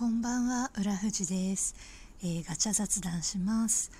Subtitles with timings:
[0.00, 1.76] こんばんは浦富です、
[2.22, 3.90] えー、ガチャ雑談します。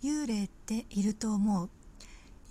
[0.00, 1.68] 幽霊っていると思う。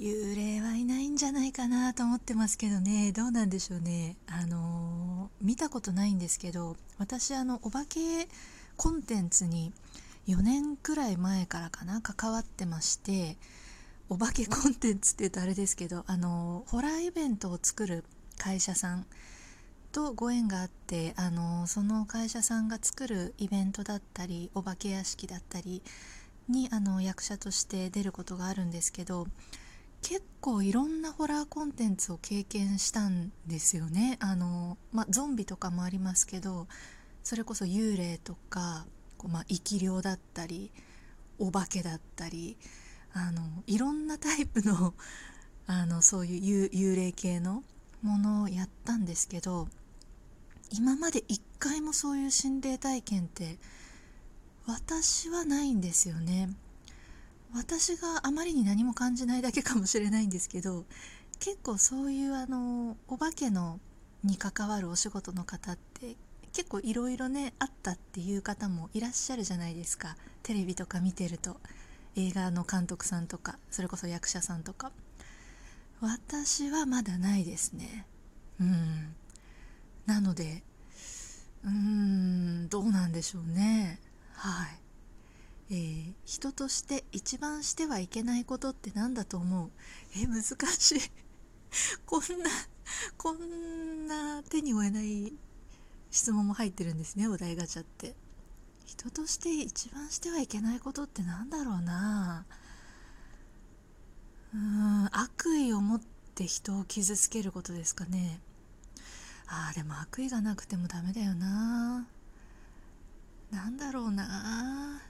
[0.02, 3.14] 幽霊はいないんじゃないかなと思ってますけどね。
[3.14, 4.18] どうなんでしょうね。
[4.28, 8.28] あのー、見たことないんですけど私あのお化け
[8.76, 9.72] コンテンツに
[10.28, 13.38] 4年くらい前からかな関わってまして
[14.10, 18.04] お化けコンテンツって言うとあれですけどあのー、ホラーイベントを作る
[18.38, 19.06] 会社さん
[19.92, 25.82] とご縁があってあのその会社さんが作るイベントだったりお化け屋敷だったり
[26.48, 29.28] にあの役者として出ることがあるんですけど
[30.02, 34.18] 結構いろんなホラーコンテンツを経験したんですよね。
[34.22, 36.68] あの、まゾンビとかもありますけど
[37.24, 38.86] それこそ幽霊とか
[39.18, 40.72] こう、ま生き量だったり
[41.38, 42.58] お化けだったり
[43.14, 44.94] あのいろんなタイプの
[45.68, 47.64] あのそういう幽霊系の
[48.02, 49.68] ものをやったんですけど
[50.72, 53.58] 今まで一回もそういう心霊体験って
[54.68, 56.50] 私はないんですよね。
[57.54, 60.86] 私があまりに何も感じないだけかもしれないんですけど
[61.40, 63.80] 結構そういうあのお化けの
[64.24, 66.16] に関わるお仕事の方って
[66.54, 70.16] 結構いろいろねあったっていう方もいらっしゃるじゃないですか。
[70.44, 71.58] テレビとか見てると。
[72.16, 74.92] 映画の監督さんとかそれこそ役者さんとか。
[76.02, 78.06] 私はまだないですね。
[78.60, 79.16] うん。
[80.10, 80.64] なので
[81.64, 84.00] うーんどうなんでしょうね。
[84.34, 84.80] はい。
[85.72, 89.70] えー、人として一番してはいけないことって何だと思う？
[90.18, 91.02] え難しい。
[92.08, 92.50] こんな
[93.18, 95.34] こんな手に負えない
[96.10, 98.16] 質問も入ってるんですねお題ガチャって。
[98.86, 102.46] 人として一番してはいけないことって何だろうな。
[104.56, 106.02] うーん悪意を持っ
[106.34, 108.42] て人を傷つけることですかね。
[109.68, 112.08] あでも悪意がなくてもダメだよな。
[113.52, 115.02] なんだろうな。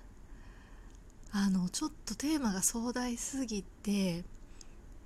[1.32, 4.24] あのちょっとテーマが壮大すぎて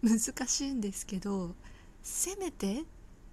[0.01, 1.53] 難しいんですけど
[2.01, 2.83] せめて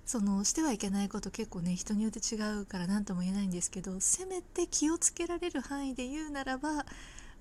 [0.04, 6.84] そのしてはいけないこと結構ね人によって違うから何とも言えないんですけどせめて気をつけられる範囲で言うならば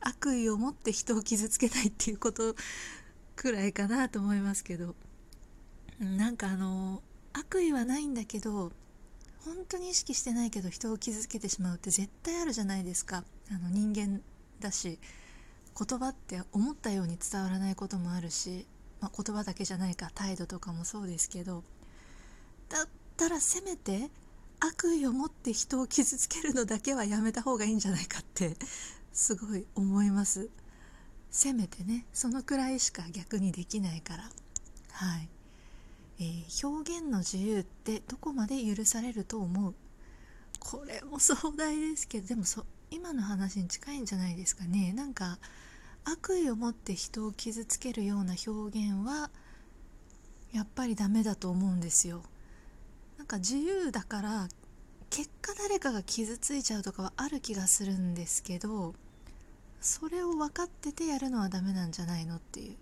[0.01, 2.55] 悪意を持って人を傷つけないっていうこと
[3.35, 4.93] くらいかなと思いますけど。
[5.99, 7.01] なんかあの
[7.33, 8.71] 悪意はないんだけど
[9.45, 13.23] 本当に意識してないけど人を傷つけてしまうって絶対あるじゃないですか。
[13.51, 14.21] あの人間
[14.59, 14.99] だし
[15.77, 18.67] 言葉って思ったように伝わらないこともあるし、
[18.99, 21.63] まあ、言葉だけじゃないか態度とかもそうですけど
[22.67, 24.09] だったらせめて
[24.59, 28.57] 悪意を持って人を傷つけるのだけはやめた方がいいんじゃないかって
[29.13, 30.49] すごい思います。
[31.31, 34.23] せめてねそのくらいしか逆にできないから。
[34.91, 35.29] はい。
[36.19, 39.73] えー、表現の自由ってどこまで許されると思う？
[40.59, 44.91] これも壮大ですけどでもそ今の話に近いんじゃないですかね。
[44.93, 45.39] なんか
[46.03, 49.29] 悪意を持って人を傷つけるような表現は
[50.51, 52.23] やっぱりダメだと思うんですよ。
[53.17, 54.47] なんか自由だから
[55.09, 58.93] 結果誰かが傷ついちゃうとかはある気がするんですけど
[59.81, 62.75] それを分かっててやるのはダメなんじゃないのっていう。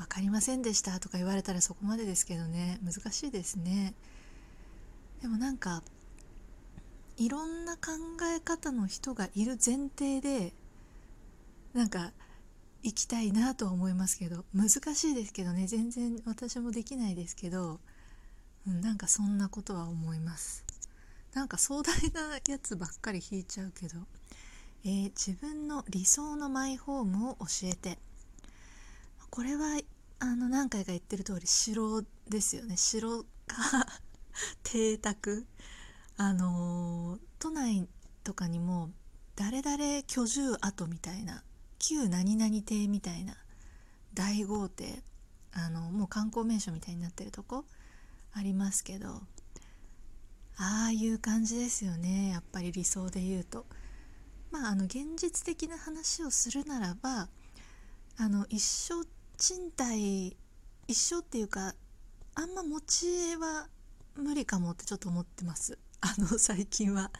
[0.00, 2.80] 分かりませんでしたとか言われたらそこまでですけどね。
[2.82, 3.92] 難しいですね。
[5.20, 5.82] でもなんか
[7.18, 7.92] いろんな考
[8.34, 10.54] え方の人がいる前提で
[11.74, 12.12] なんか
[12.82, 15.66] 行きたいなとは思いますけど難しいですけどね。
[15.66, 17.78] 全然私もできないですけど、
[18.66, 20.64] うん、なんかそんなことは思います。
[21.34, 23.98] なんか壮大なやつばっかり引いちゃうけど、
[24.82, 27.98] えー、自分の理想のマイホームを教えて。
[29.30, 29.78] これは
[30.20, 32.76] あの何回か言ってる通り城ですよね。
[32.76, 33.86] 城か
[34.62, 35.46] 邸宅。
[36.18, 37.88] あの都内
[38.22, 38.90] とかにも
[39.34, 41.42] 誰々居住跡みたいな
[41.78, 43.34] 旧何々邸みたいな
[44.12, 45.02] 大豪邸
[45.52, 47.64] あのもう観光名所みたいになってるとこ
[48.34, 49.22] ありますけど
[50.58, 52.28] ああいう感じですよね。
[52.28, 53.64] やっぱり理想で言うと。
[54.50, 57.28] まああの現実的な話をするならば
[58.18, 59.06] あの一生
[59.40, 60.36] 賃貸
[60.86, 61.74] 一緒っていうか
[62.34, 63.68] あんま持ち家は
[64.14, 65.78] 無理かもってちょっと思ってます。
[66.02, 67.10] あの 最近は。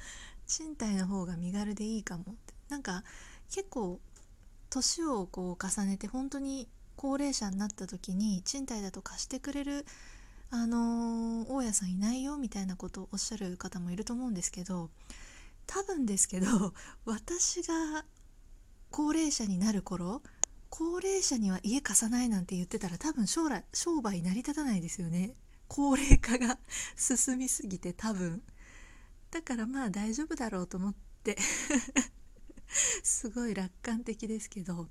[0.46, 2.52] 賃貸の方が身軽でいいかもって。
[2.68, 3.04] なんか
[3.48, 4.00] 結構
[4.68, 9.86] 年をこう重ねて本当に高齢者になった時に賃貸だと貸してくれる
[10.50, 14.90] あのー、大家さんいないよみたいなことをおっしゃる方もいると思うんですけど
[15.66, 16.74] 多分ですけど
[17.06, 18.04] 私が
[18.90, 20.22] 高齢者になる頃
[20.70, 25.34] 高齢者には家貸さないなんて言ってたら多分将来商売成り立たないですよね。
[25.68, 26.58] 高齢化が
[26.96, 28.42] 進みすぎて多分。
[29.30, 31.36] だからまあ大丈夫だろうと思って。
[33.02, 34.84] すごい楽観的ですけど。
[34.84, 34.88] っ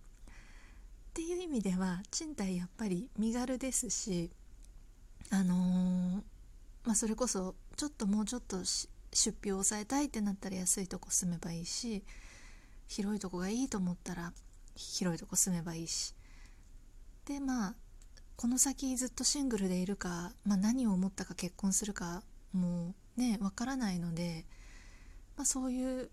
[1.13, 4.31] ていう意味では賃貸やっぱり身軽ですし
[5.31, 6.23] あのー、
[6.85, 12.03] まあ、それこそちょっともうちょっと出費を抑えたいってなったら安いとこ住めばいいし
[12.87, 14.33] 広いとこがいいと思ったら
[14.79, 16.15] 広いとこ住めばいいし。
[17.25, 17.75] でまあ
[18.35, 22.23] この先ずっとシングルでいるか、まあ、何を思ったか結婚するか
[22.53, 24.45] もうねわからないので、
[25.35, 26.09] まあ、そういう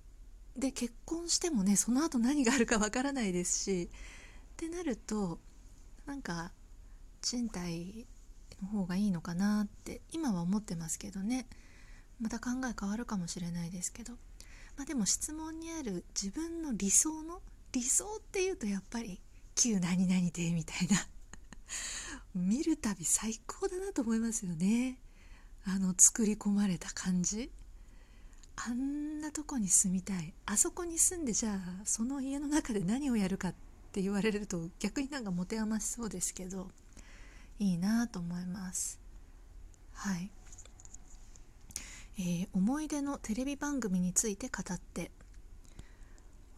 [0.56, 3.88] で結婚してもねその後何があるか わからないですしっ
[4.56, 5.38] てなると
[6.04, 6.50] なんか
[7.22, 8.06] 賃貸
[8.60, 11.46] の方がいいのかなって今は思ってますけどね。
[12.18, 14.14] また考え変わるかもしれないですけど、
[14.76, 17.42] まあ、でも質問にある自分の理想の
[17.76, 19.20] 理想っていうとやっぱり
[19.54, 20.96] 旧何々でみたいな。
[22.34, 24.98] 見るたび最高だなと思いますよね。
[25.66, 27.50] あの作り込まれた感じ。
[28.56, 30.32] あんなとこに住みたい。
[30.46, 33.54] あそこに住んでじゃあその家の中で何をやるかっ
[33.92, 36.70] て言われると逆になんか持て余しそうですけど。
[37.58, 38.98] いいなと思います。
[39.92, 40.30] はい。
[42.18, 45.10] えー、思い出のテレビ番組について語って。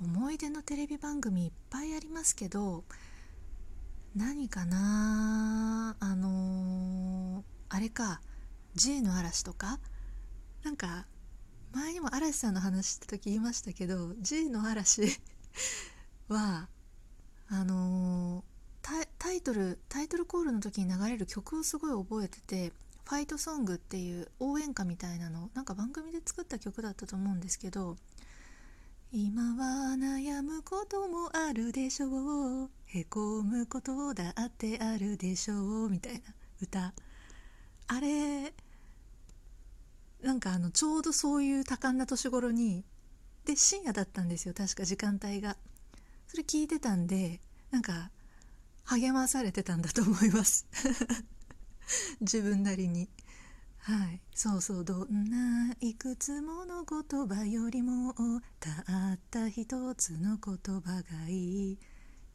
[0.01, 2.85] 思い出のテレビ番組いっぱいありますけど
[4.15, 8.21] 何かなあのー、あれか
[8.75, 9.81] J の嵐とか
[10.63, 11.07] なんか
[11.73, 15.03] 前にも嵐さんの話した時言いましたけど J の嵐
[16.29, 16.69] は
[17.49, 22.73] あのー、タイトルタイトルコールの時に流れる曲をすごい覚えてて
[23.05, 27.97] 「ファイトソング」っていう応援歌みたいなのなんか番組で作った曲だったと思うんですけど
[29.11, 32.71] 今は悩むこともあるでしょう。
[32.85, 35.89] へこむことだってあるでしょう。
[35.89, 36.21] みたいな
[36.61, 36.93] 歌。
[37.87, 38.53] あれ
[40.23, 42.85] なんかあのちょうどそういう多感な年頃に
[43.47, 44.53] で深夜だったんですよ。
[44.53, 45.57] 確か時間帯が。
[46.27, 47.41] それ聞いてたんで
[47.71, 48.11] なんか
[48.85, 50.67] 励まされてたんだと思います。
[52.21, 53.09] 自分なりに。
[53.89, 54.21] はい。
[54.35, 58.13] そうそうどんないくつもの言葉よりも
[58.61, 58.71] た
[59.15, 61.79] った一つの言葉がいい。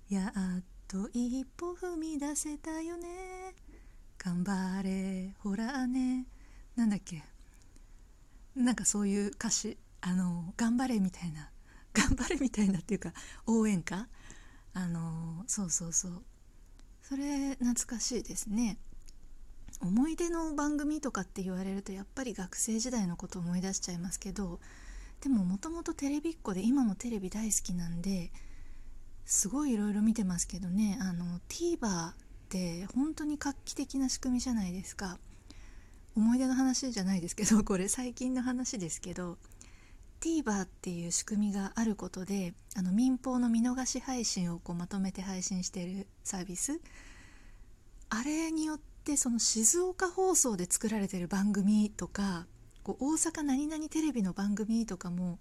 [0.09, 3.53] やっと一歩踏み出せたよね。
[4.17, 6.25] 頑張れほらね。
[6.75, 7.23] なんだっけ。
[8.55, 9.77] なんかそういう歌詞。
[10.01, 11.51] あの頑張れみたいな。
[11.93, 13.13] 頑張れみたいなっていうか
[13.45, 14.07] 応援歌。
[14.73, 16.23] あのそうそうそう。
[17.03, 18.79] それ懐かしいですね。
[19.83, 24.59] 思い出の番組とかって言われるとやっぱり学生時代のことを思い出しちゃいますけど
[25.21, 28.31] でももともとテレビっ子で今もテレビ大好きなんで
[29.25, 30.97] すごいいろいろ見てますけどね。
[31.01, 32.13] あの TVer っ
[32.49, 35.17] て本当に画期的な仕組みじゃないですか。
[36.15, 39.37] 思い出の話じゃないですけど これ最近の話ですけど
[40.19, 46.79] TVer っていう仕組みがあることであの民放の見逃し配信をこうまとめて配信してるサービス。
[48.09, 52.47] あれによってその静岡放送で作られてる番組とか
[52.83, 55.39] こう大阪何々テレビの番組とかも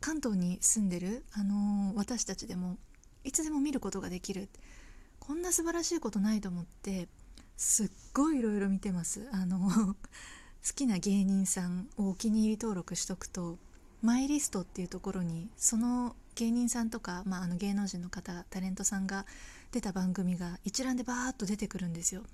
[0.00, 2.76] 関東に住んでる、あのー、私たちでも
[3.24, 4.48] いつでも見ることができる。
[5.18, 7.08] こんな素晴らしいことないと思って
[7.56, 9.26] すっごいいろいろ見てます。
[9.32, 9.94] あの
[10.66, 13.58] 好きな芸人さんをお気に入り登録しとくと
[14.02, 19.24] マイリストっていうところにその芸人さんとか、まあ、あの芸能人の方タレントさんが
[19.72, 22.24] 出た番組が一覧でバーッと出てくるんですよ。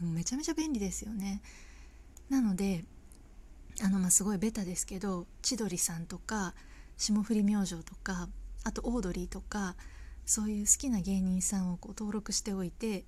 [0.00, 1.40] めちゃめちゃ便利ですよね。
[2.28, 2.84] なので
[3.82, 6.54] あのまあすごいベタですけど千鳥さんとか
[6.96, 8.28] 霜降り明星とか
[8.64, 9.76] あとオードリーとか
[10.24, 13.04] そういう好きな芸人さんをこう登録しておいて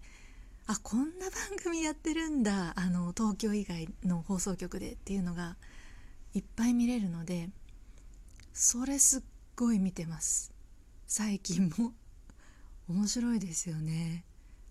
[0.66, 5.56] あこんな番組やってるんだあの東京以外の放送局でっていうのが
[6.34, 7.48] いっぱい見れるので
[8.52, 9.22] それすっ
[9.56, 10.52] ごい見てます。
[11.06, 11.92] 最近も。
[12.88, 14.24] 面白いですよね。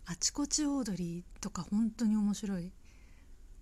[0.10, 2.72] あちこちオードリーとか本当に面白い。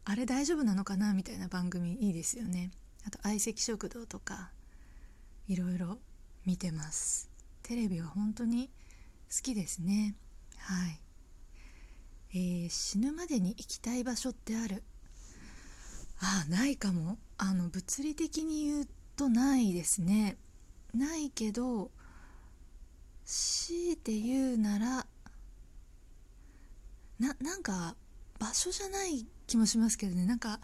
[0.05, 2.69] あれ大丈夫なのかなみたいな番組いいですよね。
[3.03, 4.51] あと相席食堂とか
[5.47, 5.97] いろいろ
[6.45, 7.31] 見てます。
[7.63, 8.69] テレビは本当に
[9.35, 10.13] 好きですね。
[10.59, 11.01] はい。
[12.35, 14.83] えー、死ぬまでに行きたい場所ってある。
[16.19, 17.17] あないかも。
[17.39, 20.37] あの物理的に言うとないですね。
[20.93, 21.89] ないけど
[23.25, 25.07] 強いて言うなら
[27.19, 27.95] ななんか
[28.39, 30.25] 場所じゃない気もしますけどね。
[30.25, 30.59] なんか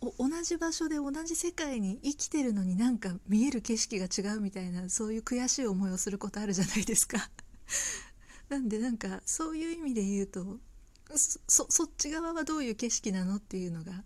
[0.00, 7.30] 同じ場所で同じ世界に生きてるのになんか見える景色が違うみたいなそういう悔しい思いをすることあるじゃないですか。
[8.48, 10.60] なんでなんかそういう意味で言うと
[11.16, 14.04] そそっち側はどういう景色なのっていうのが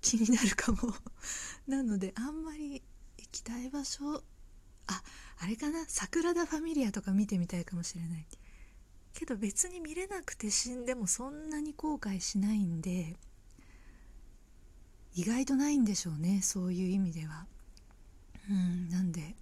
[0.00, 0.78] 気になるかも。
[1.68, 2.82] なのであんまり
[3.18, 4.24] 行きたい場所
[4.86, 5.02] あ
[5.38, 5.84] あれかな？
[5.86, 8.26] 桜田ファミリアとか見てみたいかもしれない。
[9.14, 13.16] けど別に見れなくて死んでもそんなに後悔しないんで
[15.14, 17.46] 意外とないんでしょうねそういう意味では。
[18.50, 19.34] うんなんで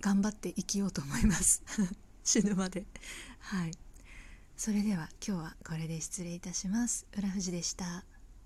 [0.00, 1.62] 頑張って生きようと思います。
[2.24, 2.86] 死ぬまで。
[3.40, 3.72] はい。
[4.56, 7.06] それでは今日はこれで失礼いたします。
[7.16, 8.04] 浦富士でした。